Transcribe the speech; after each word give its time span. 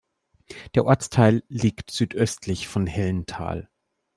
Der 0.73 0.85
Ortsteil 0.85 1.43
liegt 1.47 1.91
südöstlich 1.91 2.67
von 2.67 2.87
Hellenthal. 2.87 3.69